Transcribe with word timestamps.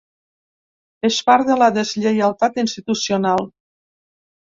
És 1.09 1.17
part 1.27 1.45
de 1.49 1.57
la 1.63 1.67
deslleialtat 1.75 2.57
institucional. 2.63 3.45